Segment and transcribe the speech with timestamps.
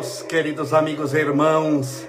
[0.00, 2.08] Meus queridos amigos e irmãos.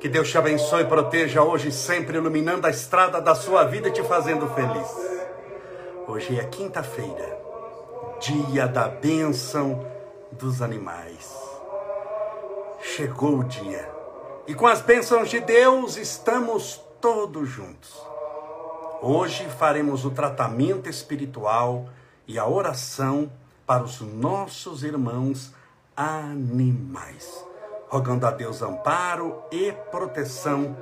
[0.00, 3.92] Que Deus te abençoe e proteja hoje, sempre iluminando a estrada da sua vida e
[3.92, 4.88] te fazendo feliz.
[6.08, 7.38] Hoje é quinta-feira,
[8.20, 9.86] dia da bênção
[10.32, 11.30] dos animais.
[12.80, 13.86] Chegou o dia.
[14.46, 18.02] E com as bênçãos de Deus estamos todos juntos.
[19.02, 21.86] Hoje faremos o tratamento espiritual
[22.26, 23.30] e a oração
[23.66, 25.54] para os nossos irmãos
[25.96, 27.42] animais,
[27.88, 30.76] rogando a Deus amparo e proteção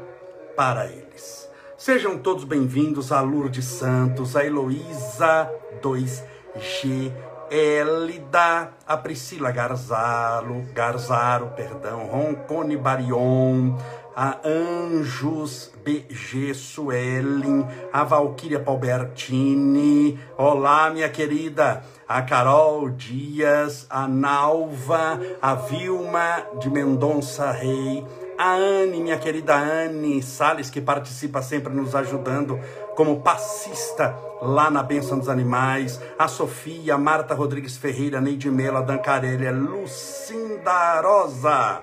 [0.56, 1.48] para eles.
[1.78, 5.48] Sejam todos bem-vindos a Lourdes Santos, a Heloísa
[5.80, 7.12] 2G,
[7.50, 13.77] Elida, a Priscila Garzalo, Garzaro, perdão, Roncone Barion,
[14.16, 25.20] a Anjos BG Suelen, a Valquíria Palbertini, olá minha querida, a Carol Dias, a Nalva,
[25.42, 28.06] a Vilma de Mendonça Rei,
[28.38, 32.58] a Anne, minha querida Anne Sales, que participa sempre nos ajudando
[32.94, 38.78] como passista lá na Bênção dos Animais, a Sofia, a Marta Rodrigues Ferreira, Neide Melo,
[38.78, 41.82] a Dan Carelli, a Lucinda Rosa,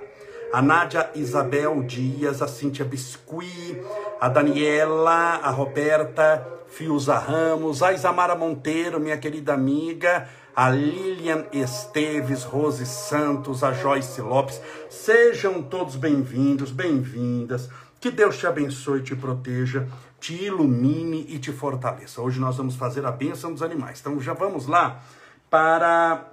[0.53, 3.81] a Nádia Isabel Dias, a Cíntia Biscuit,
[4.19, 12.43] a Daniela, a Roberta Fiuza Ramos, a Isamara Monteiro, minha querida amiga, a Lilian Esteves,
[12.43, 14.61] Rose Santos, a Joyce Lopes.
[14.89, 17.69] Sejam todos bem-vindos, bem-vindas.
[17.99, 19.88] Que Deus te abençoe te proteja,
[20.19, 22.21] te ilumine e te fortaleça.
[22.21, 23.99] Hoje nós vamos fazer a bênção dos animais.
[24.02, 25.02] Então já vamos lá
[25.49, 26.27] para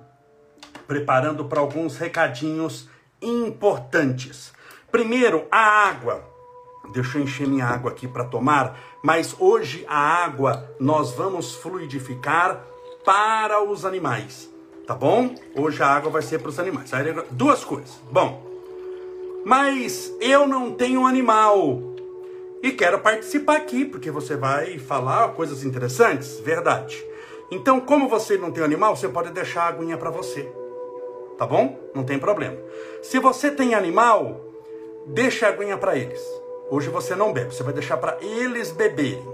[0.87, 2.89] preparando para alguns recadinhos
[3.21, 4.53] importantes.
[4.91, 6.25] Primeiro, a água.
[6.93, 12.65] Deixa eu encher minha água aqui para tomar, mas hoje a água nós vamos fluidificar
[13.05, 14.49] para os animais,
[14.87, 15.35] tá bom?
[15.55, 16.91] Hoje a água vai ser para os animais.
[17.31, 18.01] Duas coisas.
[18.11, 18.43] Bom,
[19.45, 21.83] mas eu não tenho animal
[22.63, 27.05] e quero participar aqui porque você vai falar coisas interessantes, verdade?
[27.51, 30.51] Então, como você não tem animal, você pode deixar a aguinha para você,
[31.39, 31.79] tá bom?
[31.95, 32.59] Não tem problema.
[33.03, 34.41] Se você tem animal,
[35.07, 36.21] deixa a aguinha para eles.
[36.69, 39.25] Hoje você não bebe, você vai deixar para eles beberem.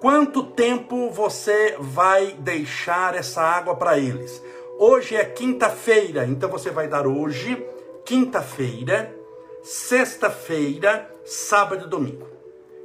[0.00, 4.42] Quanto tempo você vai deixar essa água para eles?
[4.78, 7.64] Hoje é quinta-feira, então você vai dar hoje,
[8.04, 9.14] quinta-feira,
[9.62, 12.26] sexta-feira, sábado e domingo.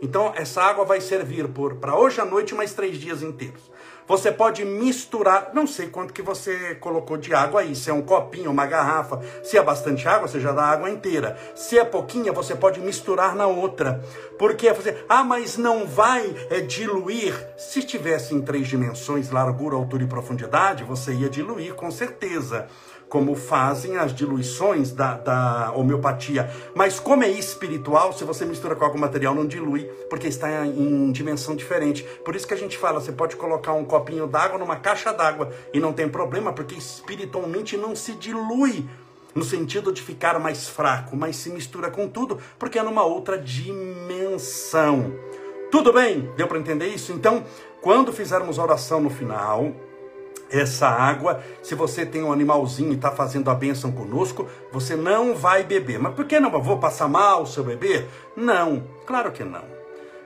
[0.01, 3.69] Então essa água vai servir por para hoje à noite mais três dias inteiros.
[4.09, 8.01] Você pode misturar, não sei quanto que você colocou de água aí, se é um
[8.01, 11.37] copinho, uma garrafa, se é bastante água, você já dá a água inteira.
[11.53, 14.03] Se é pouquinha, você pode misturar na outra.
[14.39, 17.35] Porque você, ah, mas não vai é, diluir.
[17.55, 22.67] Se tivesse em três dimensões, largura, altura e profundidade, você ia diluir com certeza
[23.09, 26.49] como fazem as diluições da, da homeopatia.
[26.75, 31.11] Mas como é espiritual, se você mistura com algum material, não dilui, porque está em
[31.11, 32.03] dimensão diferente.
[32.23, 35.49] Por isso que a gente fala, você pode colocar um copinho d'água numa caixa d'água
[35.73, 38.85] e não tem problema, porque espiritualmente não se dilui
[39.33, 43.37] no sentido de ficar mais fraco, mas se mistura com tudo, porque é numa outra
[43.37, 45.13] dimensão.
[45.71, 46.31] Tudo bem?
[46.35, 47.11] Deu para entender isso?
[47.11, 47.43] Então,
[47.81, 49.71] quando fizermos a oração no final,
[50.51, 55.35] essa água, se você tem um animalzinho e está fazendo a bênção conosco, você não
[55.35, 55.99] vai beber.
[55.99, 56.49] Mas por que não?
[56.61, 58.07] vou passar mal se eu beber?
[58.35, 59.63] Não, claro que não.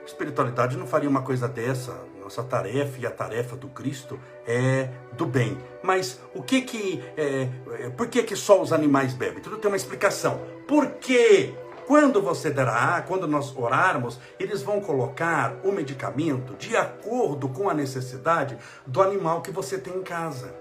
[0.06, 1.94] Espiritualidade não faria uma coisa dessa.
[2.20, 5.58] Nossa tarefa e a tarefa do Cristo é do bem.
[5.82, 7.48] Mas o que que, é,
[7.80, 9.42] é por que que só os animais bebem?
[9.42, 10.40] Tudo tem uma explicação.
[10.66, 11.52] Por quê?
[11.86, 17.74] Quando você dará, quando nós orarmos, eles vão colocar o medicamento de acordo com a
[17.74, 18.56] necessidade
[18.86, 20.54] do animal que você tem em casa.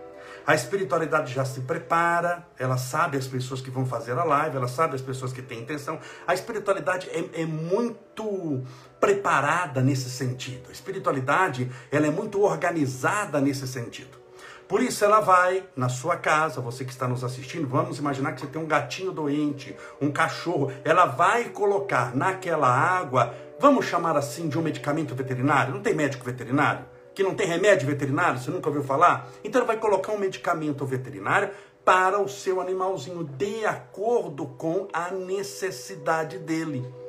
[0.46, 4.68] A espiritualidade já se prepara, ela sabe as pessoas que vão fazer a live, ela
[4.68, 5.98] sabe as pessoas que têm intenção.
[6.28, 8.62] A espiritualidade é, é muito
[9.00, 10.68] preparada nesse sentido.
[10.68, 14.23] A espiritualidade ela é muito organizada nesse sentido.
[14.68, 18.42] Por isso ela vai na sua casa, você que está nos assistindo, vamos imaginar que
[18.42, 24.48] você tem um gatinho doente, um cachorro, ela vai colocar naquela água, vamos chamar assim
[24.48, 26.86] de um medicamento veterinário, não tem médico veterinário?
[27.14, 29.30] Que não tem remédio veterinário, você nunca ouviu falar?
[29.44, 31.52] Então ela vai colocar um medicamento veterinário
[31.86, 37.03] para o seu animalzinho, de acordo com a necessidade dele.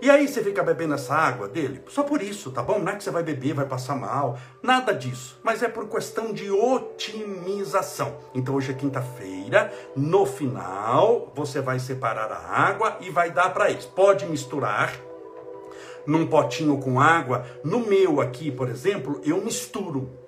[0.00, 1.82] E aí você fica bebendo essa água dele?
[1.88, 2.78] Só por isso, tá bom?
[2.78, 5.38] Não é que você vai beber, vai passar mal, nada disso.
[5.42, 8.16] Mas é por questão de otimização.
[8.34, 13.70] Então hoje é quinta-feira, no final você vai separar a água e vai dar para
[13.70, 13.86] eles.
[13.86, 14.92] Pode misturar
[16.06, 17.44] num potinho com água.
[17.64, 20.26] No meu aqui, por exemplo, eu misturo.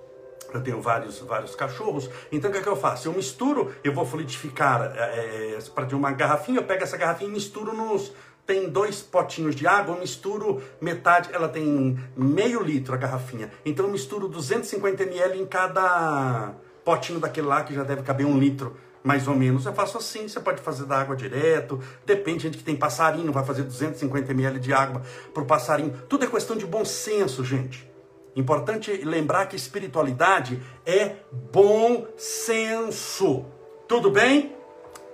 [0.52, 3.06] Eu tenho vários, vários cachorros, então o que, é que eu faço?
[3.06, 7.28] Eu misturo, eu vou fluidificar é, é para de uma garrafinha, eu pego essa garrafinha
[7.28, 8.14] e misturo nos.
[8.48, 13.50] Tem dois potinhos de água, eu misturo metade, ela tem meio litro a garrafinha.
[13.62, 18.38] Então eu misturo 250 ml em cada potinho daquele lá, que já deve caber um
[18.38, 18.74] litro
[19.04, 19.66] mais ou menos.
[19.66, 23.44] Eu faço assim, você pode fazer da água direto, depende, gente que tem passarinho, vai
[23.44, 25.02] fazer 250 ml de água
[25.34, 25.92] para o passarinho.
[26.08, 27.86] Tudo é questão de bom senso, gente.
[28.34, 31.16] Importante lembrar que espiritualidade é
[31.52, 33.44] bom senso.
[33.86, 34.57] Tudo bem?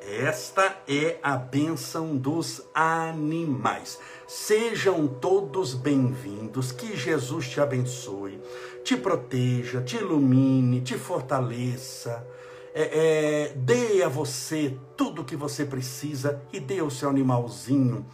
[0.07, 3.99] Esta é a bênção dos animais.
[4.29, 8.39] Sejam todos bem-vindos, que Jesus te abençoe,
[8.85, 12.27] te proteja, te ilumine, te fortaleça,
[12.75, 18.05] é, é, dê a você tudo o que você precisa e dê ao seu animalzinho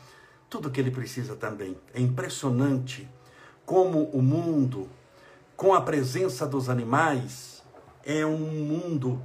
[0.49, 1.77] tudo o que ele precisa também.
[1.93, 3.09] É impressionante
[3.67, 4.89] como o mundo
[5.57, 7.65] com a presença dos animais
[8.05, 9.21] é um mundo,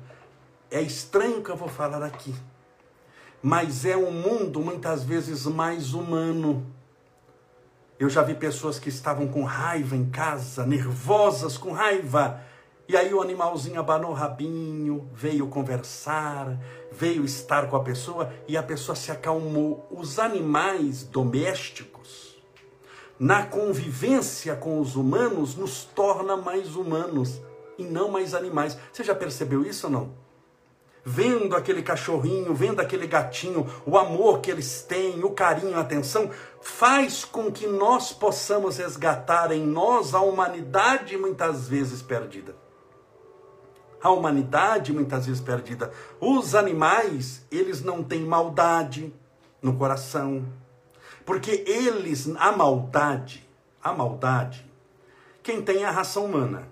[0.72, 2.34] é estranho que eu vou falar aqui,
[3.46, 6.66] mas é um mundo muitas vezes mais humano.
[8.00, 12.42] Eu já vi pessoas que estavam com raiva em casa, nervosas, com raiva,
[12.90, 16.60] e aí o animalzinho abanou o rabinho, veio conversar,
[16.92, 19.88] veio estar com a pessoa e a pessoa se acalmou.
[19.92, 22.36] Os animais domésticos,
[23.20, 27.40] na convivência com os humanos nos torna mais humanos
[27.78, 28.76] e não mais animais.
[28.92, 30.25] Você já percebeu isso ou não?
[31.08, 36.32] Vendo aquele cachorrinho, vendo aquele gatinho, o amor que eles têm, o carinho, a atenção,
[36.60, 42.56] faz com que nós possamos resgatar em nós a humanidade muitas vezes perdida.
[44.02, 45.92] A humanidade muitas vezes perdida.
[46.20, 49.14] Os animais, eles não têm maldade
[49.62, 50.44] no coração,
[51.24, 53.48] porque eles, a maldade,
[53.84, 54.66] a maldade,
[55.44, 56.68] quem tem é a raça humana.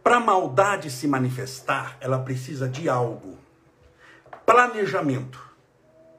[0.00, 3.43] Para a maldade se manifestar, ela precisa de algo.
[4.46, 5.42] Planejamento.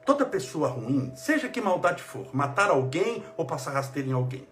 [0.03, 4.47] Toda pessoa ruim, seja que maldade for, matar alguém ou passar rasteira em alguém,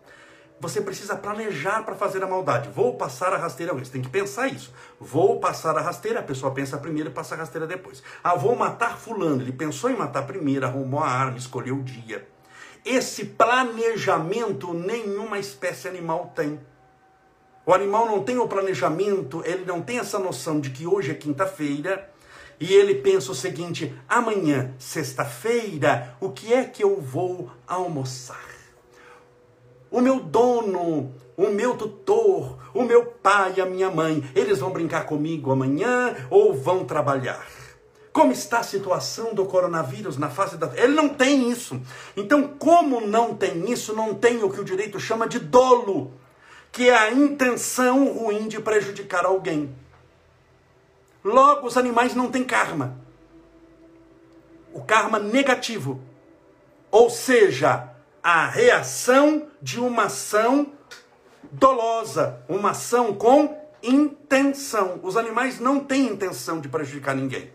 [0.60, 2.70] você precisa planejar para fazer a maldade.
[2.70, 3.84] Vou passar a rasteira alguém.
[3.84, 4.72] Você tem que pensar isso.
[5.00, 8.04] Vou passar a rasteira, a pessoa pensa primeiro e passa a rasteira depois.
[8.24, 9.42] Ah, vou matar fulano.
[9.42, 12.28] Ele pensou em matar primeiro, arrumou a arma, escolheu o dia.
[12.86, 16.60] Esse planejamento nenhuma espécie animal tem.
[17.66, 21.16] O animal não tem o planejamento, ele não tem essa noção de que hoje é
[21.16, 22.13] quinta-feira
[22.64, 28.40] e ele pensa o seguinte: amanhã, sexta-feira, o que é que eu vou almoçar?
[29.92, 35.06] O meu dono, o meu tutor, o meu pai, a minha mãe, eles vão brincar
[35.06, 37.46] comigo amanhã ou vão trabalhar?
[38.14, 41.82] Como está a situação do coronavírus na face da Ele não tem isso.
[42.16, 46.14] Então, como não tem isso, não tem o que o direito chama de dolo,
[46.72, 49.83] que é a intenção ruim de prejudicar alguém.
[51.24, 52.98] Logo, os animais não têm karma.
[54.74, 56.02] O karma negativo.
[56.92, 57.90] Ou seja,
[58.22, 60.72] a reação de uma ação
[61.52, 65.00] dolosa, uma ação com intenção.
[65.04, 67.52] Os animais não têm intenção de prejudicar ninguém.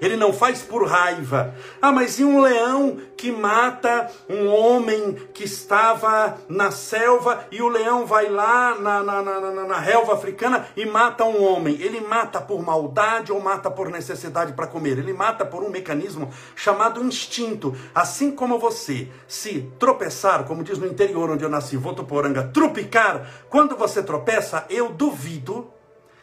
[0.00, 1.54] Ele não faz por raiva.
[1.80, 7.68] Ah, mas e um leão que mata um homem que estava na selva e o
[7.68, 11.80] leão vai lá na, na, na, na, na relva africana e mata um homem?
[11.80, 14.98] Ele mata por maldade ou mata por necessidade para comer?
[14.98, 17.74] Ele mata por um mecanismo chamado instinto.
[17.94, 23.76] Assim como você se tropeçar, como diz no interior onde eu nasci, Votuporanga, trupicar, quando
[23.76, 25.72] você tropeça, eu duvido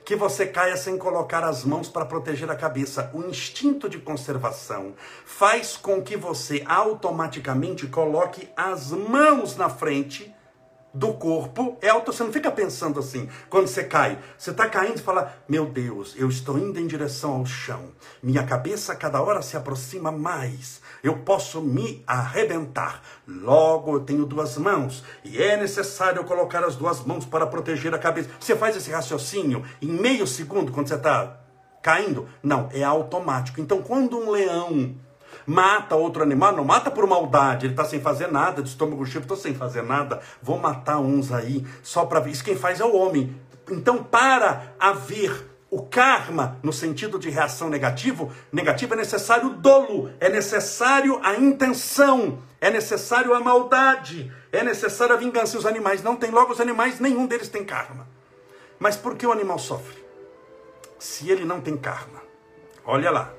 [0.05, 3.09] que você caia sem colocar as mãos para proteger a cabeça.
[3.12, 4.93] O instinto de conservação
[5.25, 10.31] faz com que você automaticamente coloque as mãos na frente
[10.93, 12.13] do corpo é auto.
[12.13, 14.17] Você não fica pensando assim quando você cai.
[14.38, 17.91] Você está caindo e fala: Meu Deus, eu estou indo em direção ao chão.
[18.24, 20.81] Minha cabeça cada hora se aproxima mais.
[21.05, 23.00] Eu posso me arrebentar.
[23.27, 28.00] Logo eu tenho duas mãos e é necessário colocar as duas mãos para proteger a
[28.00, 28.31] cabeça.
[28.39, 31.38] Você faz esse raciocínio em meio segundo quando você está
[31.79, 32.27] caindo?
[32.41, 33.62] Não, é automático.
[33.62, 34.95] Então quando um leão
[35.45, 39.21] mata outro animal, não mata por maldade, ele está sem fazer nada, de estômago cheio,
[39.21, 42.31] estou sem fazer nada, vou matar uns aí, só para ver.
[42.31, 43.39] Isso quem faz é o homem.
[43.69, 50.10] Então, para haver o karma, no sentido de reação negativo, negativo é necessário o dolo,
[50.22, 55.58] é necessário a intenção, é necessário a maldade, é necessário a vingança.
[55.58, 58.08] E os animais não têm, logo os animais, nenhum deles tem karma.
[58.79, 60.01] Mas por que o animal sofre?
[60.98, 62.24] Se ele não tem karma.
[62.86, 63.34] Olha lá.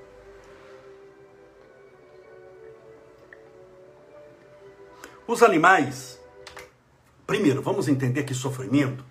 [5.27, 6.21] Os animais,
[7.27, 9.03] primeiro, vamos entender que sofrimento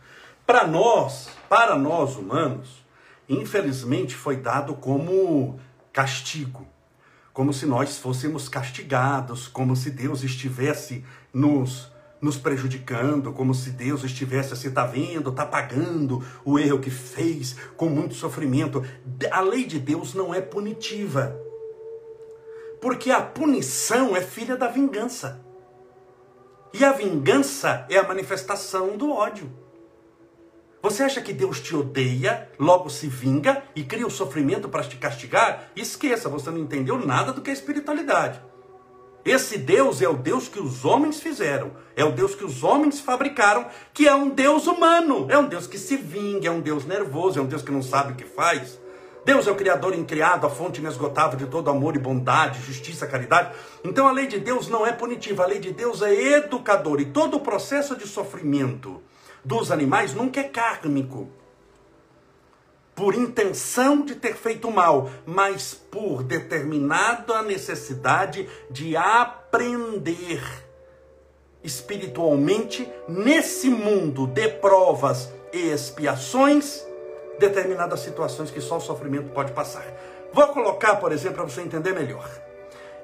[0.46, 2.85] Para nós, para nós humanos,
[3.28, 5.60] infelizmente foi dado como
[5.92, 6.68] castigo,
[7.34, 11.04] como se nós fôssemos castigados, como se Deus estivesse
[11.34, 16.90] nos nos prejudicando, como se Deus estivesse assim, tá vendo, tá pagando o erro que
[16.90, 18.84] fez com muito sofrimento.
[19.32, 21.40] A lei de Deus não é punitiva.
[22.82, 25.44] Porque a punição é filha da vingança.
[26.74, 29.52] E a vingança é a manifestação do ódio.
[30.86, 34.98] Você acha que Deus te odeia, logo se vinga e cria o sofrimento para te
[34.98, 35.72] castigar?
[35.76, 38.40] Esqueça, você não entendeu nada do que é espiritualidade.
[39.26, 43.00] Esse Deus é o Deus que os homens fizeram, é o Deus que os homens
[43.00, 43.66] fabricaram,
[43.96, 47.40] que é um Deus humano, é um Deus que se vinga, é um Deus nervoso,
[47.40, 48.80] é um Deus que não sabe o que faz.
[49.26, 53.56] Deus é o Criador incriado, a fonte inesgotável de todo amor e bondade, justiça, caridade.
[53.84, 57.02] Então a lei de Deus não é punitiva, a lei de Deus é educadora.
[57.02, 59.02] E todo o processo de sofrimento
[59.46, 61.30] dos animais nunca é kármico
[62.96, 70.42] por intenção de ter feito mal, mas por determinada necessidade de aprender
[71.62, 76.86] espiritualmente nesse mundo de provas e expiações
[77.38, 79.86] determinadas situações que só o sofrimento pode passar.
[80.32, 82.30] Vou colocar, por exemplo, para você entender melhor.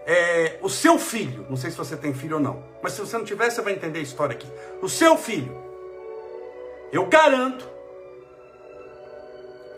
[0.06, 3.18] É, o seu filho, não sei se você tem filho ou não, mas se você
[3.18, 4.48] não tiver, você vai entender a história aqui.
[4.82, 5.71] O seu filho,
[6.92, 7.70] eu garanto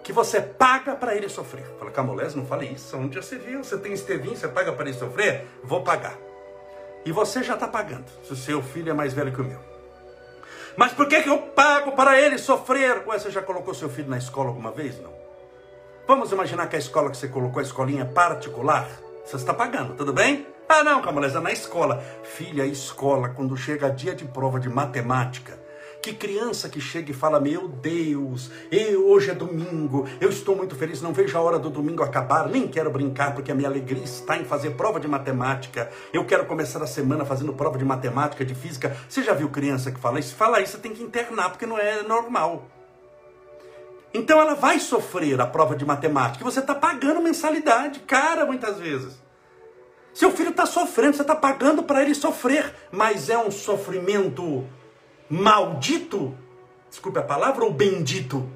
[0.04, 1.66] que você paga para ele sofrer.
[1.80, 2.98] Fala, Camolés, não fale isso.
[2.98, 3.64] Onde já se viu?
[3.64, 5.48] Você tem estevinho, você paga para ele sofrer?
[5.64, 6.18] Vou pagar.
[7.06, 9.60] E você já está pagando, se o seu filho é mais velho que o meu.
[10.76, 13.04] Mas por que, que eu pago para ele sofrer?
[13.08, 15.00] Ué, você já colocou seu filho na escola alguma vez?
[15.00, 15.14] Não.
[16.08, 18.90] Vamos imaginar que a escola que você colocou, a escolinha particular,
[19.24, 20.48] você está pagando, tudo bem?
[20.68, 22.04] Ah, não, Camolés, é na escola.
[22.24, 25.60] Filha, escola, quando chega dia de prova de matemática,
[26.04, 30.76] que criança que chega e fala: Meu Deus, eu, hoje é domingo, eu estou muito
[30.76, 34.04] feliz, não vejo a hora do domingo acabar, nem quero brincar, porque a minha alegria
[34.04, 35.90] está em fazer prova de matemática.
[36.12, 38.96] Eu quero começar a semana fazendo prova de matemática, de física.
[39.08, 40.36] Você já viu criança que fala isso?
[40.36, 42.68] Fala isso, você tem que internar, porque não é normal.
[44.14, 48.78] Então ela vai sofrer a prova de matemática e você está pagando mensalidade, cara, muitas
[48.78, 49.14] vezes.
[50.14, 54.68] Seu filho está sofrendo, você está pagando para ele sofrer, mas é um sofrimento
[55.30, 56.38] maldito,
[56.90, 58.50] desculpe a palavra, ou bendito?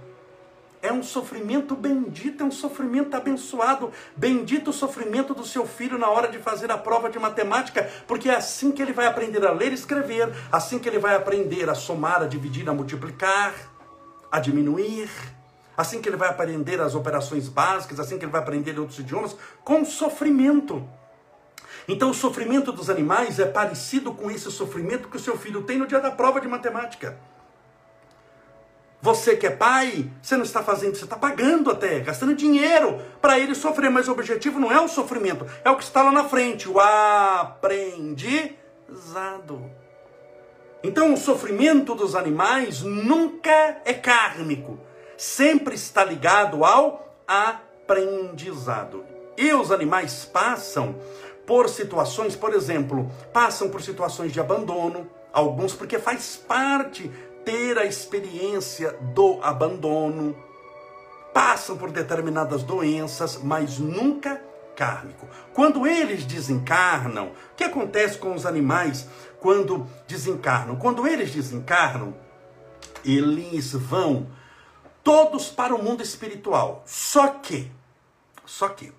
[0.82, 3.92] É um sofrimento bendito, é um sofrimento abençoado.
[4.16, 8.30] Bendito o sofrimento do seu filho na hora de fazer a prova de matemática, porque
[8.30, 11.70] é assim que ele vai aprender a ler e escrever, assim que ele vai aprender
[11.70, 13.54] a somar, a dividir, a multiplicar,
[14.32, 15.10] a diminuir,
[15.76, 19.36] assim que ele vai aprender as operações básicas, assim que ele vai aprender outros idiomas,
[19.64, 20.88] com sofrimento.
[21.88, 25.78] Então o sofrimento dos animais é parecido com esse sofrimento que o seu filho tem
[25.78, 27.18] no dia da prova de matemática.
[29.02, 33.40] Você que é pai, você não está fazendo, você está pagando até, gastando dinheiro para
[33.40, 36.24] ele sofrer, mas o objetivo não é o sofrimento, é o que está lá na
[36.26, 38.52] frente, o aprendizado.
[40.84, 44.80] Então o sofrimento dos animais nunca é kármico,
[45.16, 49.06] sempre está ligado ao aprendizado.
[49.38, 50.96] E os animais passam
[51.48, 57.10] por situações, por exemplo, passam por situações de abandono, alguns porque faz parte
[57.46, 60.36] ter a experiência do abandono,
[61.34, 64.44] passam por determinadas doenças, mas nunca
[64.76, 65.26] kármico.
[65.54, 69.08] Quando eles desencarnam, o que acontece com os animais
[69.40, 70.76] quando desencarnam?
[70.76, 72.14] Quando eles desencarnam,
[73.06, 74.28] eles vão
[75.02, 76.84] todos para o mundo espiritual.
[76.86, 77.72] Só que,
[78.46, 78.92] só que,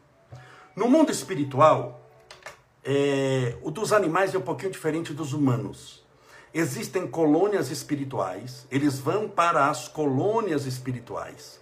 [0.74, 2.07] no mundo espiritual,
[2.90, 6.02] é, o dos animais é um pouquinho diferente dos humanos.
[6.54, 11.60] Existem colônias espirituais, eles vão para as colônias espirituais.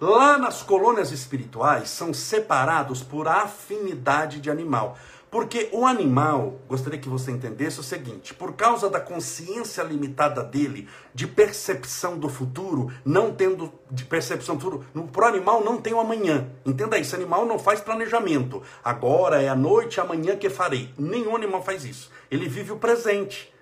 [0.00, 4.96] Lá nas colônias espirituais são separados por afinidade de animal.
[5.34, 10.88] Porque o animal, gostaria que você entendesse o seguinte: por causa da consciência limitada dele,
[11.12, 15.92] de percepção do futuro, não tendo de percepção do futuro, para o animal não tem
[15.92, 16.46] o amanhã.
[16.64, 18.62] Entenda isso: animal não faz planejamento.
[18.84, 20.94] Agora é a noite, amanhã que farei.
[20.96, 22.12] Nenhum animal faz isso.
[22.30, 23.52] Ele vive o presente.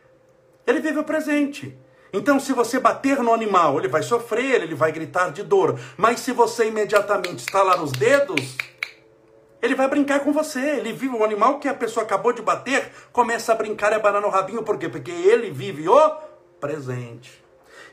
[0.66, 1.74] Ele vive o presente.
[2.12, 5.80] Então, se você bater no animal, ele vai sofrer, ele vai gritar de dor.
[5.96, 8.58] Mas se você imediatamente estalar os dedos,
[9.62, 10.58] ele vai brincar com você.
[10.58, 14.20] Ele vive o animal que a pessoa acabou de bater, começa a brincar e abanar
[14.20, 14.64] no rabinho.
[14.64, 14.88] Por quê?
[14.88, 16.10] Porque ele vive o
[16.60, 17.40] presente.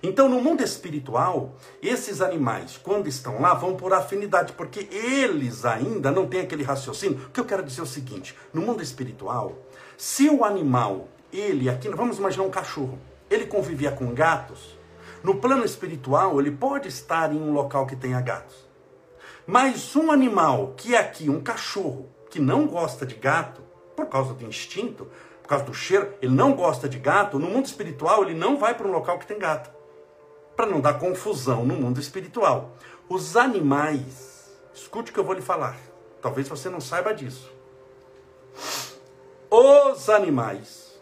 [0.02, 6.10] Então, no mundo espiritual, esses animais, quando estão lá, vão por afinidade, porque eles ainda
[6.10, 7.20] não têm aquele raciocínio.
[7.28, 9.58] O que eu quero dizer é o seguinte: no mundo espiritual,
[9.98, 12.98] se o animal, ele aqui, vamos imaginar um cachorro,
[13.30, 14.78] ele convivia com gatos,
[15.22, 18.69] No plano espiritual, ele pode estar em um local que tenha gatos.
[19.52, 23.64] Mas um animal que é aqui, um cachorro, que não gosta de gato,
[23.96, 25.08] por causa do instinto,
[25.42, 28.76] por causa do cheiro, ele não gosta de gato, no mundo espiritual ele não vai
[28.76, 29.72] para um local que tem gato.
[30.56, 32.76] Para não dar confusão no mundo espiritual.
[33.10, 35.78] Os animais, escute o que eu vou lhe falar.
[36.22, 37.52] Talvez você não saiba disso.
[39.50, 41.02] Os animais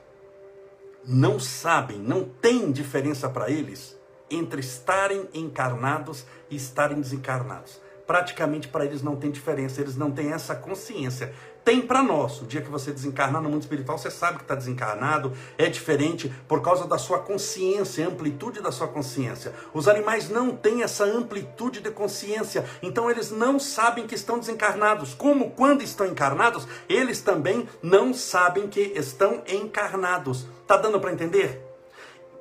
[1.04, 4.00] não sabem, não tem diferença para eles
[4.32, 10.32] entre estarem encarnados e estarem desencarnados praticamente para eles não tem diferença, eles não têm
[10.32, 11.34] essa consciência.
[11.66, 14.56] Tem para nós, o dia que você desencarnar no mundo espiritual, você sabe que está
[14.56, 19.54] desencarnado, é diferente por causa da sua consciência, amplitude da sua consciência.
[19.74, 25.14] Os animais não têm essa amplitude de consciência, então eles não sabem que estão desencarnados.
[25.14, 30.48] Como quando estão encarnados, eles também não sabem que estão encarnados.
[30.66, 31.62] Tá dando para entender?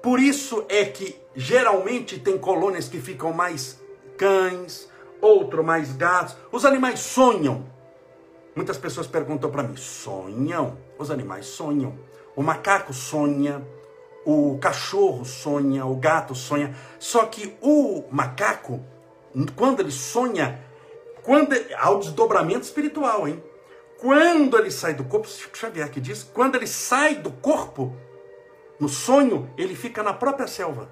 [0.00, 3.80] Por isso é que geralmente tem colônias que ficam mais
[4.16, 4.88] cães,
[5.20, 6.36] outro mais gatos.
[6.50, 7.64] Os animais sonham.
[8.54, 10.78] Muitas pessoas perguntam para mim: sonham?
[10.98, 11.98] Os animais sonham.
[12.34, 13.66] O macaco sonha,
[14.24, 16.74] o cachorro sonha, o gato sonha.
[16.98, 18.84] Só que o macaco,
[19.54, 20.60] quando ele sonha,
[21.22, 23.42] quando há o desdobramento espiritual, hein?
[23.98, 27.96] Quando ele sai do corpo, Chico Xavier que diz, quando ele sai do corpo,
[28.78, 30.88] no sonho, ele fica na própria selva.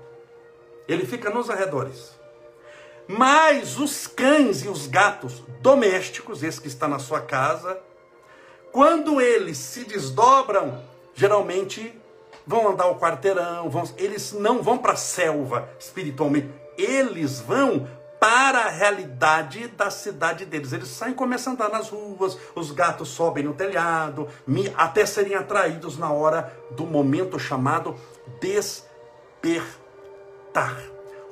[0.89, 2.19] Ele fica nos arredores.
[3.07, 7.79] Mas os cães e os gatos domésticos, esse que está na sua casa,
[8.73, 10.83] quando eles se desdobram,
[11.15, 11.95] geralmente
[12.47, 18.61] vão andar o quarteirão, vão, eles não vão para a selva espiritualmente, eles vão para
[18.61, 20.73] a realidade da cidade deles.
[20.73, 24.29] Eles saem e começam a andar nas ruas, os gatos sobem no telhado,
[24.77, 27.95] até serem atraídos na hora do momento chamado
[28.41, 28.95] despertar.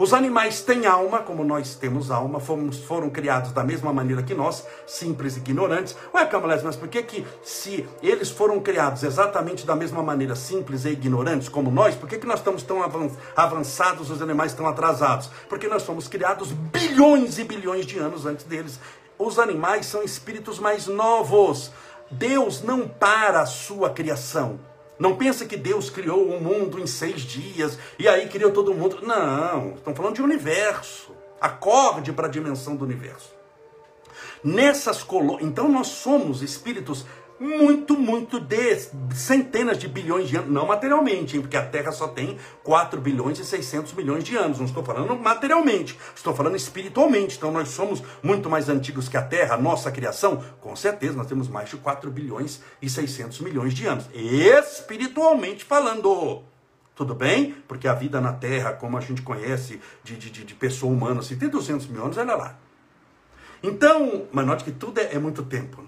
[0.02, 4.34] Os animais têm alma, como nós temos alma, fomos, foram criados da mesma maneira que
[4.34, 5.96] nós, simples e ignorantes.
[6.12, 10.84] Ué, Camulés, mas por que que se eles foram criados exatamente da mesma maneira, simples
[10.84, 12.80] e ignorantes como nós, por que que nós estamos tão
[13.36, 15.30] avançados, os animais estão atrasados?
[15.48, 18.80] Porque nós fomos criados bilhões e bilhões de anos antes deles.
[19.16, 21.70] Os animais são espíritos mais novos.
[22.10, 24.71] Deus não para a sua criação.
[25.02, 29.00] Não pensa que Deus criou o mundo em seis dias e aí criou todo mundo.
[29.02, 31.10] Não, estão falando de universo.
[31.40, 33.34] Acorde para a dimensão do universo.
[34.44, 35.42] Nessas colônias.
[35.42, 37.04] Então nós somos espíritos
[37.42, 38.78] muito, muito de
[39.14, 43.40] centenas de bilhões de anos, não materialmente, hein, porque a Terra só tem 4 bilhões
[43.40, 44.60] e 600 milhões de anos.
[44.60, 47.36] Não estou falando materialmente, estou falando espiritualmente.
[47.36, 50.42] Então nós somos muito mais antigos que a Terra, nossa criação.
[50.60, 54.08] Com certeza, nós temos mais de 4 bilhões e 600 milhões de anos.
[54.14, 56.44] Espiritualmente falando.
[56.94, 57.56] Tudo bem?
[57.66, 61.34] Porque a vida na Terra, como a gente conhece de, de, de pessoa humana, se
[61.36, 62.56] tem 200 mil anos, é lá.
[63.62, 65.84] Então, mas note que tudo é, é muito tempo.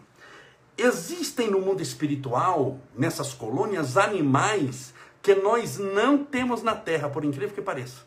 [0.76, 7.54] Existem no mundo espiritual, nessas colônias, animais que nós não temos na Terra, por incrível
[7.54, 8.02] que pareça.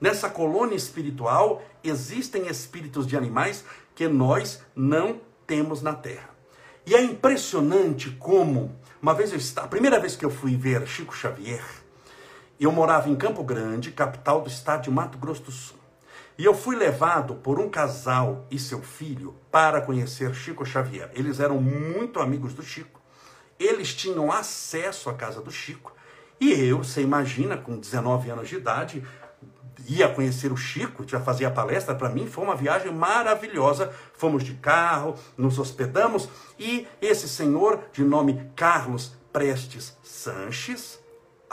[0.00, 3.64] Nessa colônia espiritual existem espíritos de animais
[3.94, 6.28] que nós não temos na Terra.
[6.86, 10.86] E é impressionante como, uma vez eu estava, a primeira vez que eu fui ver
[10.86, 11.64] Chico Xavier,
[12.60, 15.83] eu morava em Campo Grande, capital do estado de Mato Grosso do Sul.
[16.36, 21.10] E eu fui levado por um casal e seu filho para conhecer Chico Xavier.
[21.14, 23.00] Eles eram muito amigos do Chico.
[23.58, 25.92] Eles tinham acesso à casa do Chico.
[26.40, 29.04] E eu, você imagina, com 19 anos de idade,
[29.86, 33.92] ia conhecer o Chico, já fazia palestra para mim, foi uma viagem maravilhosa.
[34.14, 40.98] Fomos de carro, nos hospedamos e esse senhor de nome Carlos Prestes Sanches,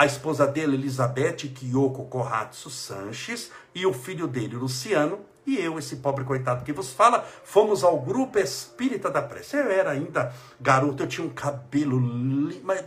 [0.01, 5.97] a esposa dele, Elizabeth Kyoko Kohatsu Sanches, e o filho dele, Luciano, e eu, esse
[5.97, 9.57] pobre coitado que vos fala, fomos ao grupo espírita da prece.
[9.57, 11.99] Eu era ainda garoto, eu tinha um cabelo.
[11.99, 12.59] Li...
[12.63, 12.83] Mas,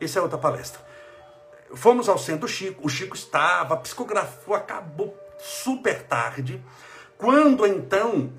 [0.00, 0.84] essa é outra palestra.
[1.72, 6.60] Fomos ao centro do Chico, o Chico estava, psicografou, acabou super tarde.
[7.16, 8.32] Quando então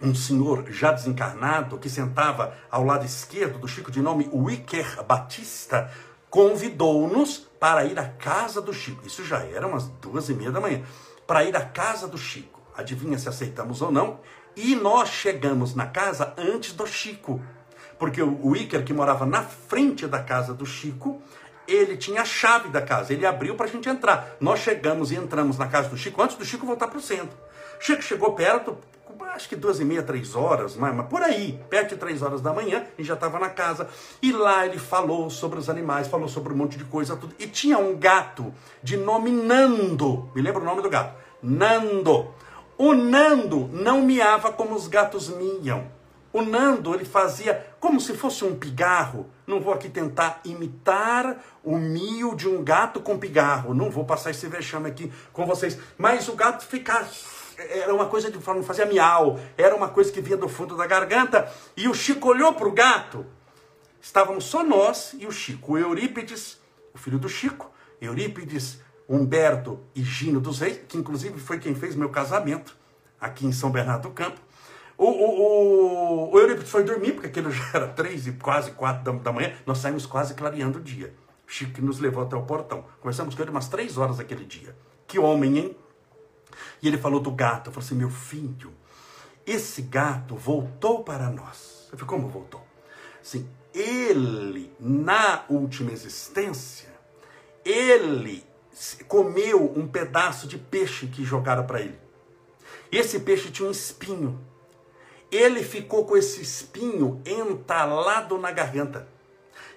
[0.00, 5.90] um senhor já desencarnado, que sentava ao lado esquerdo do Chico, de nome Wicker Batista,
[6.30, 9.06] convidou-nos para ir à casa do Chico.
[9.06, 10.82] Isso já era umas duas e meia da manhã.
[11.26, 12.60] Para ir à casa do Chico.
[12.76, 14.20] Adivinha se aceitamos ou não?
[14.54, 17.40] E nós chegamos na casa antes do Chico.
[17.98, 21.20] Porque o Iker, que morava na frente da casa do Chico,
[21.66, 24.36] ele tinha a chave da casa, ele abriu para a gente entrar.
[24.40, 27.36] Nós chegamos e entramos na casa do Chico antes do Chico voltar para o centro.
[27.78, 28.76] Chico chegou perto,
[29.36, 32.40] acho que duas e meia, três horas, mas, mas por aí, perto de três horas
[32.40, 33.88] da manhã, e já estava na casa.
[34.20, 37.34] E lá ele falou sobre os animais, falou sobre um monte de coisa, tudo.
[37.38, 38.52] E tinha um gato
[38.82, 40.30] de nome Nando.
[40.34, 41.14] Me lembra o nome do gato?
[41.42, 42.34] Nando.
[42.78, 45.86] O Nando não miava como os gatos miam.
[46.32, 49.30] O Nando, ele fazia como se fosse um pigarro.
[49.46, 53.72] Não vou aqui tentar imitar o mio de um gato com pigarro.
[53.72, 55.78] Não vou passar esse vexame aqui com vocês.
[55.96, 57.08] Mas o gato ficava
[57.58, 60.86] era uma coisa de não fazia miau, era uma coisa que vinha do fundo da
[60.86, 61.50] garganta.
[61.76, 63.24] E o Chico olhou para o gato.
[64.00, 65.72] Estávamos só nós e o Chico.
[65.72, 66.60] O Eurípides,
[66.94, 68.78] o filho do Chico, Eurípides,
[69.08, 72.76] Humberto e Gino dos Reis, que inclusive foi quem fez meu casamento
[73.20, 74.40] aqui em São Bernardo do Campo.
[74.98, 79.04] O, o, o, o Eurípides foi dormir, porque aquilo já era três e quase quatro
[79.04, 79.52] da, da manhã.
[79.66, 81.14] Nós saímos quase clareando o dia.
[81.46, 82.84] Chico nos levou até o portão.
[83.00, 84.76] Conversamos com ele umas três horas aquele dia.
[85.06, 85.76] Que homem, hein?
[86.82, 87.70] E ele falou do gato.
[87.70, 88.72] Falou assim: meu filho,
[89.46, 91.88] esse gato voltou para nós.
[91.92, 92.66] Eu falei: como voltou?
[93.22, 96.88] Sim, ele, na última existência,
[97.64, 98.44] ele
[99.06, 101.98] comeu um pedaço de peixe que jogaram para ele.
[102.90, 104.40] Esse peixe tinha um espinho.
[105.30, 109.08] Ele ficou com esse espinho entalado na garganta.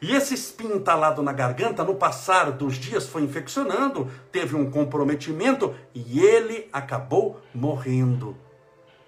[0.02, 5.76] E esse espinho entalado na garganta, no passar dos dias, foi infeccionando, teve um comprometimento
[5.94, 8.38] e ele acabou morrendo,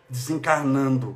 [0.09, 1.15] desencarnando.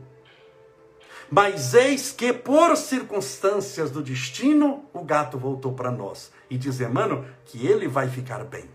[1.29, 6.31] Mas eis que, por circunstâncias do destino, o gato voltou para nós.
[6.49, 8.69] E diz Emmanuel que ele vai ficar bem.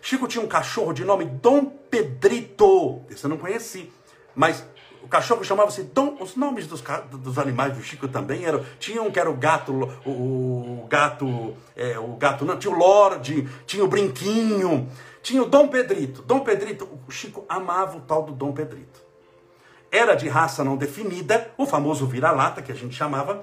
[0.00, 3.02] Chico tinha um cachorro de nome Dom Pedrito.
[3.08, 3.90] Esse eu não conheci.
[4.34, 4.64] Mas
[5.02, 6.16] o cachorro chamava-se Dom.
[6.20, 8.64] Os nomes dos, dos animais do Chico também eram.
[8.78, 9.72] Tinha um que era o gato,
[10.04, 14.88] o, o gato, é, o gato não, tinha o Lorde, tinha o Brinquinho,
[15.22, 16.22] tinha o Dom Pedrito.
[16.22, 19.00] Dom Pedrito, o Chico amava o tal do Dom Pedrito.
[19.90, 23.42] Era de raça não definida, o famoso vira-lata que a gente chamava,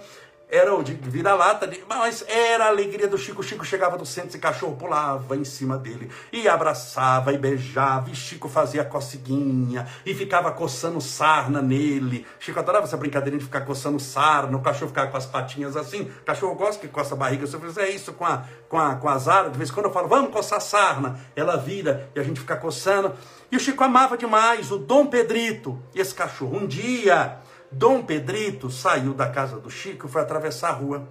[0.50, 3.42] era o de vira-lata, mas era a alegria do Chico.
[3.42, 8.10] O Chico chegava do centro e cachorro pulava em cima dele, e abraçava, e beijava,
[8.10, 12.26] e Chico fazia coceguinha, e ficava coçando sarna nele.
[12.40, 16.02] Chico adorava essa brincadeirinha de ficar coçando sarna, o cachorro ficava com as patinhas assim.
[16.02, 17.46] O cachorro gosta que coça a barriga.
[17.46, 19.86] Se eu fizer isso com a, com a, com a Zara, de vez em quando
[19.86, 23.14] eu falo, vamos coçar sarna, ela vira e a gente fica coçando.
[23.52, 26.58] E o Chico amava demais o Dom Pedrito, esse cachorro.
[26.58, 27.40] Um dia
[27.72, 31.08] Dom Pedrito saiu da casa do Chico, foi atravessar a rua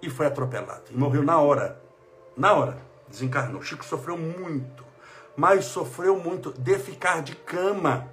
[0.00, 0.84] e foi atropelado.
[0.90, 1.80] E morreu na hora.
[2.36, 2.78] Na hora.
[3.08, 3.62] Desencarnou.
[3.62, 4.84] Chico sofreu muito.
[5.36, 8.08] Mas sofreu muito de ficar de cama.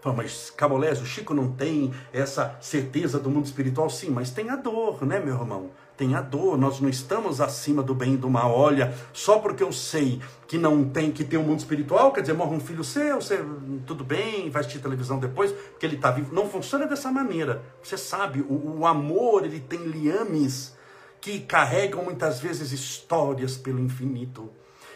[0.00, 3.88] Fala, mas Camolés, o Chico não tem essa certeza do mundo espiritual?
[3.88, 5.70] Sim, mas tem a dor, né, meu irmão?
[5.96, 8.52] Tem a dor, nós não estamos acima do bem e do mal.
[8.52, 12.34] Olha, só porque eu sei que não tem, que tem um mundo espiritual, quer dizer,
[12.34, 13.42] morre um filho seu, você,
[13.86, 16.34] tudo bem, vai assistir televisão depois, porque ele está vivo.
[16.34, 17.62] Não funciona dessa maneira.
[17.82, 20.76] Você sabe, o, o amor, ele tem liames
[21.20, 24.50] que carregam muitas vezes histórias pelo infinito.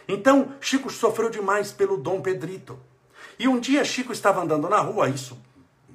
[0.07, 2.79] Então, Chico sofreu demais pelo Dom Pedrito.
[3.39, 5.37] E um dia Chico estava andando na rua, isso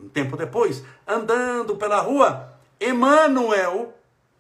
[0.06, 3.94] um tempo depois, andando pela rua, Emmanuel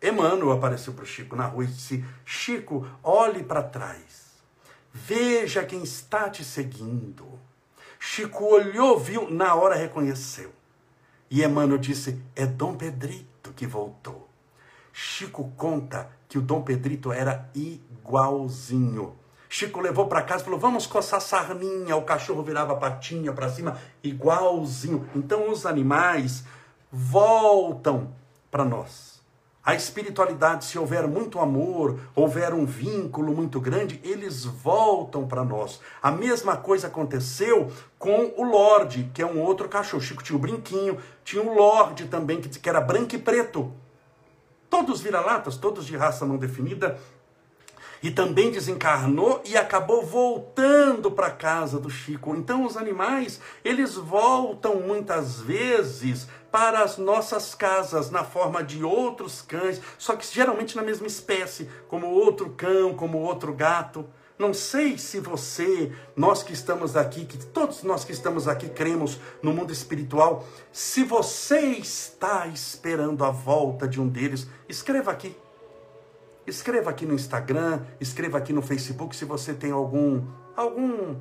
[0.07, 4.33] Emmanuel apareceu para Chico na rua e disse: Chico, olhe para trás,
[4.93, 7.27] veja quem está te seguindo.
[7.99, 10.51] Chico olhou, viu, na hora reconheceu.
[11.29, 14.29] E Emmanuel disse: É Dom Pedrito que voltou.
[14.93, 19.17] Chico conta que o Dom Pedrito era igualzinho.
[19.49, 21.95] Chico levou para casa e falou: Vamos coçar sarninha.
[21.95, 25.09] O cachorro virava patinha para cima, igualzinho.
[25.15, 26.43] Então os animais
[26.91, 28.13] voltam
[28.51, 29.14] para nós.
[29.65, 35.81] A espiritualidade, se houver muito amor, houver um vínculo muito grande, eles voltam para nós.
[36.03, 40.03] A mesma coisa aconteceu com o Lorde, que é um outro cachorro.
[40.03, 43.73] Chico tinha o brinquinho, tinha o Lorde também, que era branco e preto.
[44.69, 46.99] Todos vira-latas, todos de raça não definida,
[48.05, 52.35] e também desencarnou e acabou voltando para a casa do Chico.
[52.35, 59.41] Então os animais, eles voltam muitas vezes para as nossas casas na forma de outros
[59.41, 64.05] cães, só que geralmente na mesma espécie, como outro cão, como outro gato.
[64.37, 69.19] Não sei se você, nós que estamos aqui, que todos nós que estamos aqui cremos
[69.41, 75.35] no mundo espiritual, se você está esperando a volta de um deles, escreva aqui
[76.47, 80.23] Escreva aqui no Instagram, escreva aqui no Facebook se você tem algum
[80.55, 81.15] algum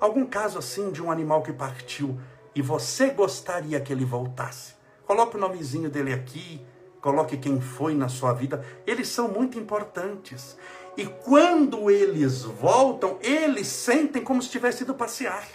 [0.00, 2.18] algum caso assim de um animal que partiu
[2.54, 4.74] e você gostaria que ele voltasse.
[5.06, 6.64] Coloque o nomezinho dele aqui
[7.02, 10.56] coloque quem foi na sua vida, eles são muito importantes.
[10.96, 15.46] E quando eles voltam, eles sentem como se tivesse ido passear.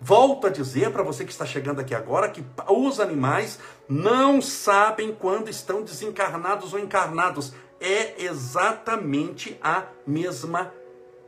[0.00, 5.14] Volto a dizer para você que está chegando aqui agora que os animais não sabem
[5.14, 7.52] quando estão desencarnados ou encarnados.
[7.84, 10.72] É exatamente a mesma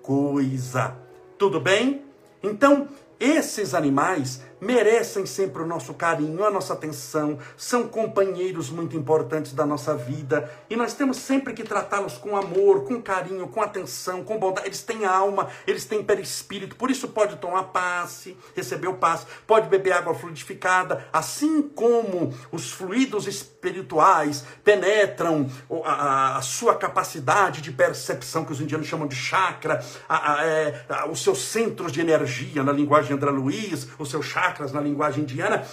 [0.01, 0.97] coisa.
[1.37, 2.05] Tudo bem?
[2.41, 2.89] Então,
[3.19, 9.67] esses animais merecem sempre o nosso carinho, a nossa atenção, são companheiros muito importantes da
[9.67, 14.39] nossa vida e nós temos sempre que tratá-los com amor, com carinho, com atenção, com
[14.39, 14.69] bondade.
[14.69, 19.69] Eles têm alma, eles têm perispírito, por isso pode tomar passe, receber o passe, pode
[19.69, 25.51] beber água fluidificada, assim como os fluidos espirituais penetram
[25.85, 30.85] a, a sua capacidade de percepção, que os indianos chamam de chakra, a, a, é,
[31.11, 34.81] os seus centros de energia, na linguagem de André Luiz, o seu chakra chakras na
[34.81, 35.67] linguagem indiana,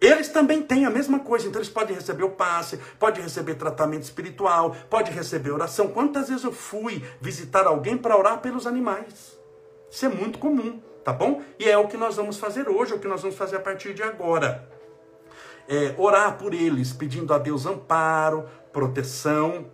[0.00, 4.02] eles também têm a mesma coisa, então eles podem receber o passe, pode receber tratamento
[4.02, 5.88] espiritual, pode receber oração.
[5.88, 9.38] Quantas vezes eu fui visitar alguém para orar pelos animais?
[9.90, 11.42] Isso é muito comum, tá bom?
[11.58, 13.60] E é o que nós vamos fazer hoje, é o que nós vamos fazer a
[13.60, 14.68] partir de agora.
[15.66, 19.66] É, orar por eles, pedindo a Deus amparo, proteção,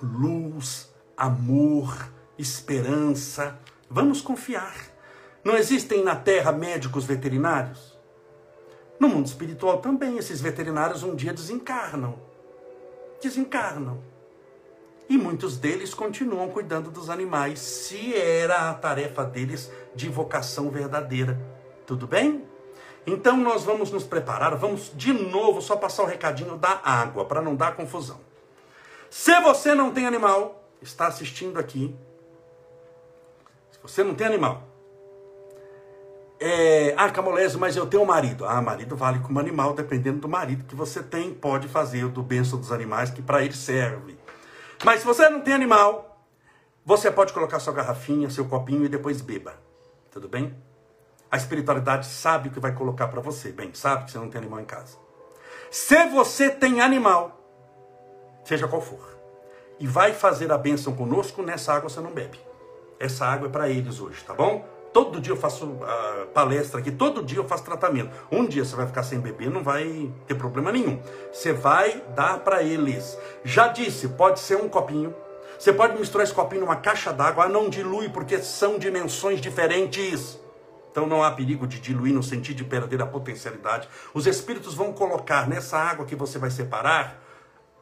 [0.00, 3.58] luz, amor, esperança.
[3.90, 4.95] Vamos confiar.
[5.46, 7.96] Não existem na terra médicos veterinários?
[8.98, 12.18] No mundo espiritual também, esses veterinários um dia desencarnam.
[13.22, 14.02] Desencarnam.
[15.08, 21.40] E muitos deles continuam cuidando dos animais, se era a tarefa deles de vocação verdadeira.
[21.86, 22.44] Tudo bem?
[23.06, 27.40] Então nós vamos nos preparar, vamos de novo só passar o recadinho da água, para
[27.40, 28.18] não dar confusão.
[29.08, 31.94] Se você não tem animal, está assistindo aqui.
[33.70, 34.74] Se você não tem animal,
[36.38, 38.44] é, ah, Camolésio, mas eu tenho um marido.
[38.44, 42.22] Ah, marido vale como animal, dependendo do marido que você tem, pode fazer o do
[42.22, 44.18] benção dos animais, que para ele serve.
[44.84, 46.22] Mas se você não tem animal,
[46.84, 49.54] você pode colocar sua garrafinha, seu copinho e depois beba.
[50.10, 50.54] Tudo bem?
[51.30, 53.50] A espiritualidade sabe o que vai colocar para você.
[53.50, 54.96] Bem, sabe que você não tem animal em casa.
[55.70, 57.40] Se você tem animal,
[58.44, 59.16] seja qual for,
[59.80, 62.38] e vai fazer a bênção conosco, nessa água você não bebe.
[63.00, 64.75] Essa água é para eles hoje, tá bom?
[64.96, 68.08] Todo dia eu faço uh, palestra aqui, todo dia eu faço tratamento.
[68.32, 70.98] Um dia você vai ficar sem beber, não vai ter problema nenhum.
[71.30, 73.18] Você vai dar para eles.
[73.44, 75.14] Já disse, pode ser um copinho.
[75.58, 80.40] Você pode misturar esse copinho numa caixa d'água, ah, não dilui porque são dimensões diferentes.
[80.90, 83.90] Então não há perigo de diluir no sentido de perder a potencialidade.
[84.14, 87.22] Os espíritos vão colocar nessa água que você vai separar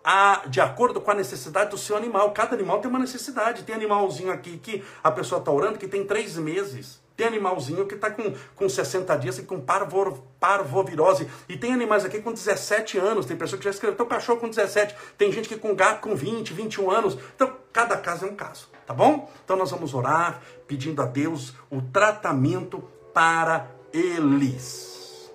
[0.03, 2.33] a, de acordo com a necessidade do seu animal.
[2.33, 3.63] Cada animal tem uma necessidade.
[3.63, 7.04] Tem animalzinho aqui que a pessoa está orando que tem três meses.
[7.17, 11.29] Tem animalzinho que está com, com 60 dias e com parvo, parvovirose.
[11.49, 13.27] E tem animais aqui com 17 anos.
[13.27, 14.97] Tem pessoa que já escreveu, teu cachorro com 17.
[15.17, 17.17] Tem gente que com gato com 20, 21 anos.
[17.37, 19.31] Então, cada caso é um caso, tá bom?
[19.45, 25.31] Então nós vamos orar pedindo a Deus o tratamento para eles.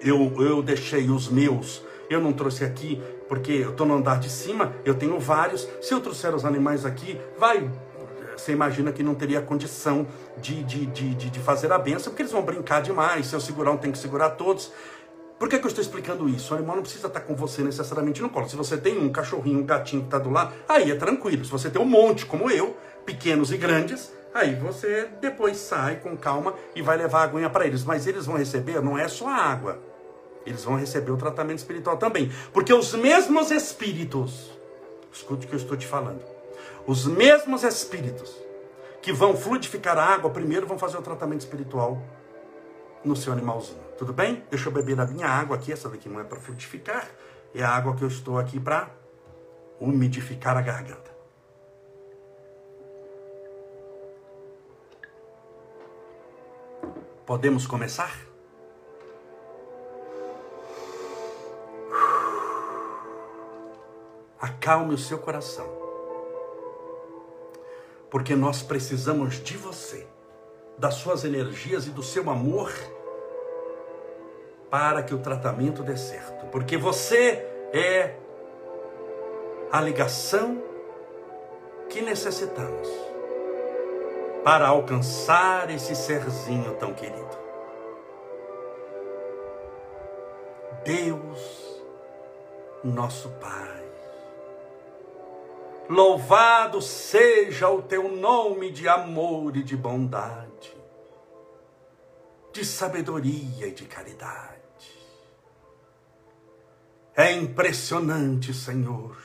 [0.00, 4.28] Eu, eu deixei os meus, eu não trouxe aqui porque eu estou no andar de
[4.28, 5.68] cima, eu tenho vários.
[5.80, 7.70] Se eu trouxer os animais aqui, vai
[8.40, 10.06] você imagina que não teria condição
[10.38, 13.26] de, de, de, de, fazer a benção, porque eles vão brincar demais.
[13.26, 14.72] Se eu segurar um, tem que segurar todos.
[15.38, 16.52] Por que, que eu estou explicando isso?
[16.52, 18.48] O animal não precisa estar com você necessariamente no colo.
[18.48, 21.44] Se você tem um cachorrinho, um gatinho que está do lado, aí é tranquilo.
[21.44, 22.76] Se você tem um monte, como eu,
[23.06, 27.66] pequenos e grandes, aí você depois sai com calma e vai levar a aguinha para
[27.66, 27.84] eles.
[27.84, 29.78] Mas eles vão receber, não é só a água.
[30.44, 32.30] Eles vão receber o tratamento espiritual também.
[32.52, 34.50] Porque os mesmos espíritos,
[35.12, 36.39] escute o que eu estou te falando
[36.86, 38.34] os mesmos espíritos
[39.02, 42.02] que vão fluidificar a água, primeiro vão fazer o tratamento espiritual
[43.04, 43.80] no seu animalzinho.
[43.96, 44.44] Tudo bem?
[44.50, 45.72] Deixa eu beber da minha água aqui.
[45.72, 47.08] Essa daqui não é para fluidificar.
[47.54, 48.90] É a água que eu estou aqui para
[49.80, 51.10] umidificar a garganta.
[57.24, 58.14] Podemos começar?
[64.40, 65.79] Acalme o seu coração
[68.10, 70.06] porque nós precisamos de você,
[70.76, 72.72] das suas energias e do seu amor
[74.68, 78.16] para que o tratamento dê certo, porque você é
[79.70, 80.62] a ligação
[81.88, 82.88] que necessitamos
[84.42, 87.38] para alcançar esse serzinho tão querido.
[90.84, 91.82] Deus,
[92.82, 93.89] nosso Pai
[95.90, 100.72] Louvado seja o teu nome de amor e de bondade,
[102.52, 104.60] de sabedoria e de caridade.
[107.12, 109.20] É impressionante, Senhor.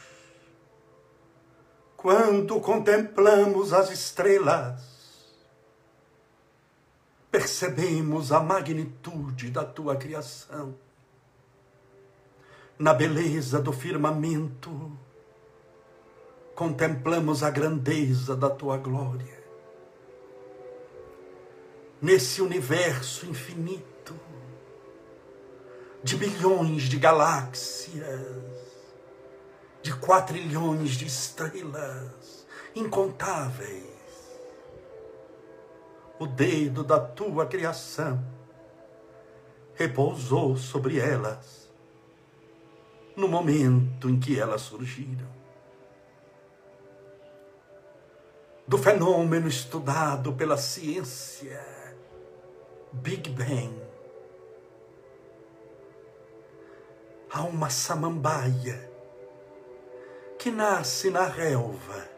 [1.95, 4.81] Quando contemplamos as estrelas,
[7.29, 10.75] percebemos a magnitude da tua criação,
[12.79, 15.04] na beleza do firmamento,
[16.55, 19.43] contemplamos a grandeza da tua glória.
[22.01, 24.15] Nesse universo infinito,
[26.01, 28.05] de bilhões de galáxias,
[29.81, 33.83] de quatrilhões de estrelas incontáveis.
[36.17, 38.23] O dedo da tua criação
[39.73, 41.69] repousou sobre elas
[43.15, 45.44] no momento em que elas surgiram.
[48.67, 51.63] Do fenômeno estudado pela ciência,
[52.91, 53.79] Big Bang,
[57.29, 58.91] há uma samambaia
[60.39, 62.09] que nasce na relva,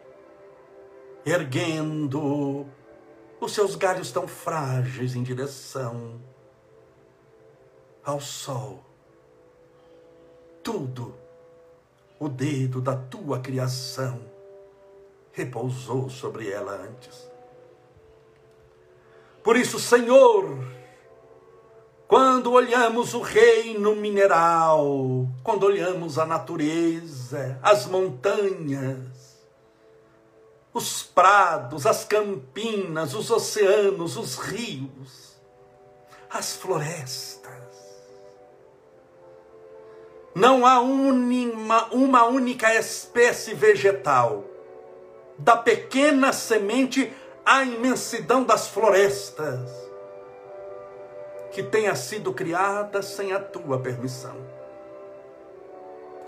[1.25, 2.65] erguendo
[3.41, 6.21] os seus galhos tão frágeis em direção
[8.05, 8.85] ao sol.
[10.63, 11.13] Tudo,
[12.17, 14.36] o dedo da tua criação,
[15.37, 17.29] repousou sobre ela antes.
[19.43, 20.57] Por isso, Senhor,
[22.07, 29.37] quando olhamos o reino mineral, quando olhamos a natureza, as montanhas,
[30.73, 35.37] os prados, as campinas, os oceanos, os rios,
[36.31, 37.53] as florestas,
[40.33, 44.56] não há uma, uma única espécie vegetal,
[45.37, 47.13] da pequena semente
[47.45, 49.87] à imensidão das florestas
[51.51, 54.35] que tenha sido criada sem a tua permissão.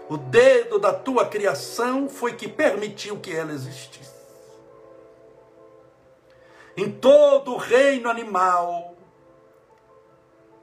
[0.09, 4.17] O dedo da tua criação foi que permitiu que ela existisse.
[6.75, 8.95] Em todo o reino animal,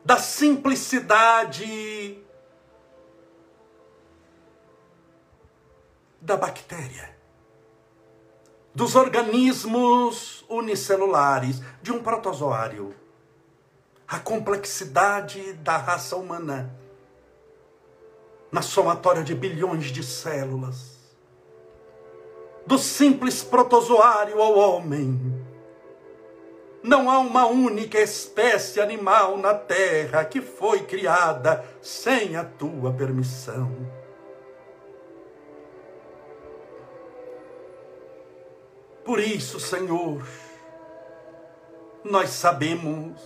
[0.04, 2.20] da simplicidade
[6.20, 7.15] da bactéria,
[8.76, 12.94] dos organismos unicelulares, de um protozoário
[14.06, 16.78] a complexidade da raça humana
[18.52, 20.94] na somatória de bilhões de células,
[22.66, 25.42] do simples protozoário ao homem.
[26.82, 33.95] Não há uma única espécie animal na terra que foi criada sem a tua permissão.
[39.06, 40.26] Por isso, Senhor,
[42.02, 43.22] nós sabemos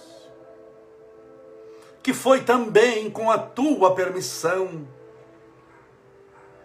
[2.02, 4.86] que foi também com a tua permissão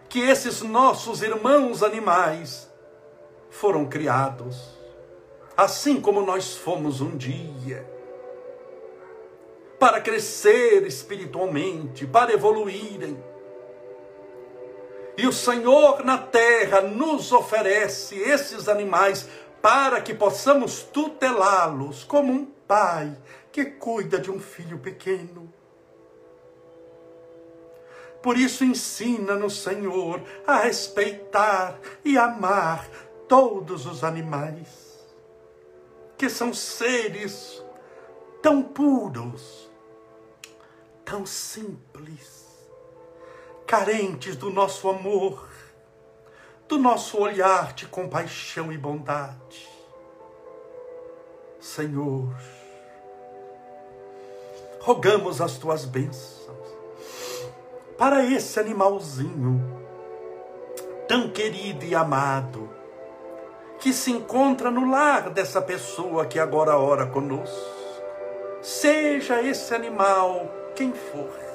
[0.06, 2.70] que esses nossos irmãos animais
[3.48, 4.76] foram criados,
[5.56, 7.90] assim como nós fomos um dia,
[9.78, 13.16] para crescer espiritualmente, para evoluírem.
[15.16, 19.28] E o Senhor na terra nos oferece esses animais
[19.62, 23.16] para que possamos tutelá-los como um pai
[23.50, 25.52] que cuida de um filho pequeno.
[28.22, 32.88] Por isso, ensina-nos, Senhor, a respeitar e amar
[33.28, 34.98] todos os animais,
[36.18, 37.64] que são seres
[38.42, 39.70] tão puros,
[41.04, 42.35] tão simples,
[43.66, 45.48] carentes do nosso amor,
[46.68, 49.68] do nosso olhar de compaixão e bondade.
[51.60, 52.32] Senhor,
[54.80, 56.46] rogamos as tuas bênçãos
[57.98, 59.60] para esse animalzinho
[61.08, 62.68] tão querido e amado
[63.80, 67.74] que se encontra no lar dessa pessoa que agora ora conosco.
[68.62, 71.45] Seja esse animal quem for.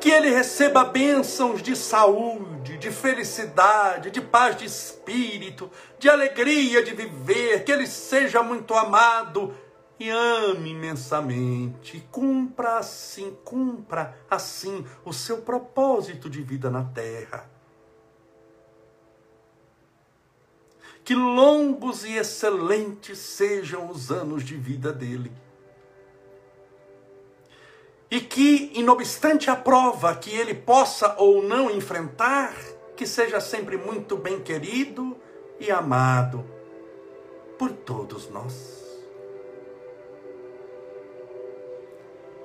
[0.00, 6.94] Que ele receba bênçãos de saúde, de felicidade, de paz de espírito, de alegria de
[6.94, 9.54] viver, que ele seja muito amado
[10.00, 17.50] e ame imensamente, cumpra assim, cumpra assim o seu propósito de vida na terra.
[21.02, 25.32] Que longos e excelentes sejam os anos de vida dele.
[28.10, 32.54] E que, inobstante a prova que ele possa ou não enfrentar,
[32.96, 35.16] que seja sempre muito bem querido
[35.60, 36.44] e amado
[37.58, 38.78] por todos nós.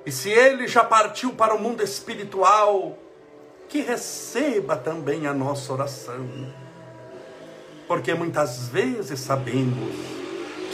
[0.04, 2.98] E se ele já partiu para o mundo espiritual,
[3.68, 6.52] que receba também a nossa oração.
[7.88, 10.23] Porque muitas vezes sabemos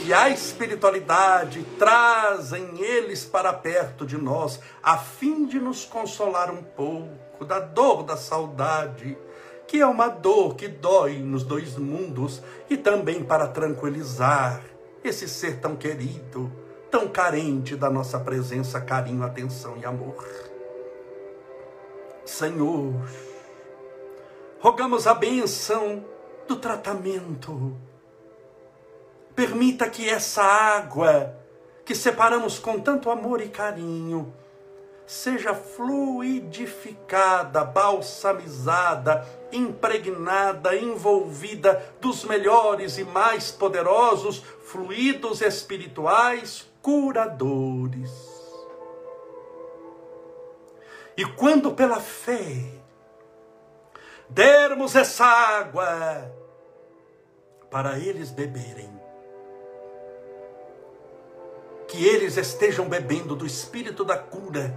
[0.01, 6.63] que a espiritualidade trazem eles para perto de nós, a fim de nos consolar um
[6.63, 9.17] pouco da dor da saudade,
[9.67, 14.61] que é uma dor que dói nos dois mundos, e também para tranquilizar
[15.03, 16.51] esse ser tão querido
[16.91, 20.27] tão carente da nossa presença, carinho, atenção e amor.
[22.25, 22.93] Senhor,
[24.59, 26.03] rogamos a benção
[26.47, 27.77] do tratamento.
[29.41, 31.35] Permita que essa água
[31.83, 34.31] que separamos com tanto amor e carinho
[35.03, 48.11] seja fluidificada, balsamizada, impregnada, envolvida dos melhores e mais poderosos fluidos espirituais curadores.
[51.17, 52.79] E quando pela fé
[54.29, 56.31] dermos essa água
[57.71, 59.00] para eles beberem,
[61.91, 64.73] que eles estejam bebendo do espírito da cura,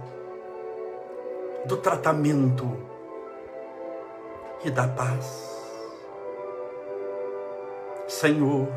[1.65, 2.77] do tratamento
[4.63, 5.55] e da paz.
[8.07, 8.67] Senhor,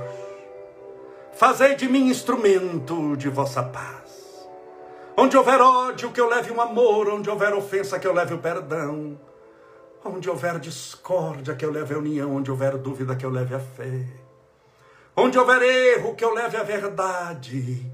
[1.39, 4.45] Fazei de mim instrumento de vossa paz.
[5.16, 7.09] Onde houver ódio, que eu leve o amor.
[7.09, 9.16] Onde houver ofensa, que eu leve o perdão.
[10.05, 12.34] Onde houver discórdia, que eu leve a união.
[12.34, 14.05] Onde houver dúvida, que eu leve a fé.
[15.16, 17.89] Onde houver erro, que eu leve a verdade.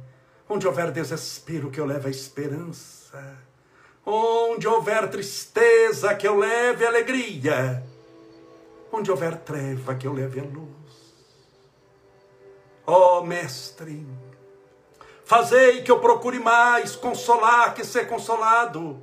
[0.48, 3.38] Onde houver desespero, que eu leve a esperança.
[4.04, 7.82] Onde houver tristeza, que eu leve alegria.
[8.92, 10.74] Onde houver treva, que eu leve a luz.
[12.86, 14.06] Ó oh, Mestre,
[15.24, 19.02] fazei que eu procure mais consolar que ser consolado,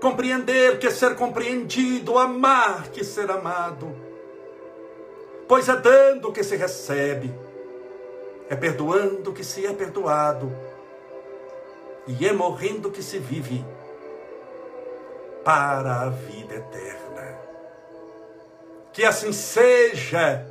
[0.00, 3.94] compreender que ser compreendido, amar que ser amado.
[5.46, 7.32] Pois é dando que se recebe,
[8.48, 10.52] é perdoando que se é perdoado,
[12.06, 13.64] e é morrendo que se vive
[15.44, 17.38] para a vida eterna.
[18.92, 20.46] Que assim seja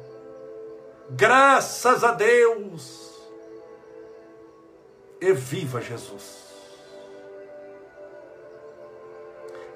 [1.14, 3.12] Graças a Deus.
[5.20, 6.42] E viva Jesus.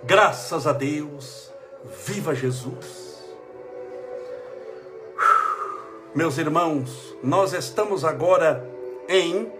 [0.04, 1.52] Graças a Deus.
[2.06, 3.05] Viva Jesus.
[6.16, 8.66] Meus irmãos, nós estamos agora
[9.10, 9.52] em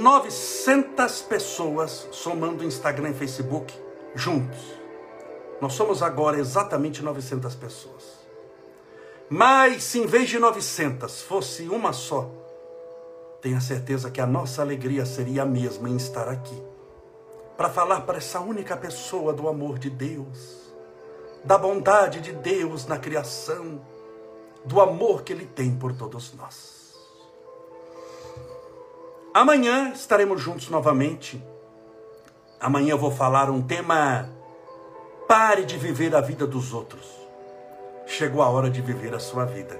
[0.00, 3.72] 900 pessoas, somando Instagram e Facebook,
[4.16, 4.58] juntos.
[5.60, 8.26] Nós somos agora exatamente 900 pessoas.
[9.30, 12.28] Mas se em vez de 900 fosse uma só,
[13.40, 16.60] tenha certeza que a nossa alegria seria a mesma em estar aqui.
[17.56, 20.74] Para falar para essa única pessoa do amor de Deus,
[21.44, 23.80] da bondade de Deus na criação,
[24.66, 26.94] do amor que Ele tem por todos nós.
[29.32, 31.42] Amanhã estaremos juntos novamente.
[32.60, 34.28] Amanhã eu vou falar um tema:
[35.28, 37.26] pare de viver a vida dos outros
[38.06, 39.78] chegou a hora de viver a sua vida.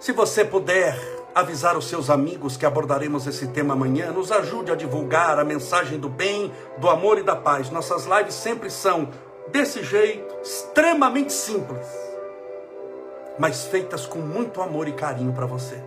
[0.00, 0.98] Se você puder
[1.34, 5.98] avisar os seus amigos que abordaremos esse tema amanhã, nos ajude a divulgar a mensagem
[5.98, 7.70] do bem, do amor e da paz.
[7.70, 9.08] Nossas lives sempre são
[9.48, 11.86] desse jeito, extremamente simples,
[13.38, 15.82] mas feitas com muito amor e carinho para você.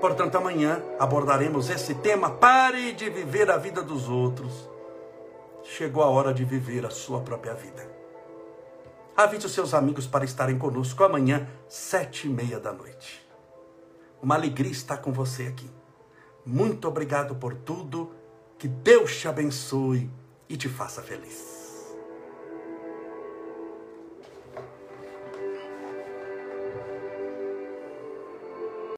[0.00, 2.30] Portanto, amanhã abordaremos esse tema.
[2.30, 4.68] Pare de viver a vida dos outros.
[5.62, 7.88] Chegou a hora de viver a sua própria vida.
[9.16, 13.24] Avise os seus amigos para estarem conosco amanhã, sete e meia da noite.
[14.20, 15.70] Uma alegria estar com você aqui.
[16.44, 18.12] Muito obrigado por tudo.
[18.58, 20.10] Que Deus te abençoe
[20.48, 21.53] e te faça feliz.